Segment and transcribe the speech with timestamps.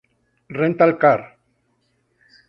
[0.59, 1.21] Rental Car.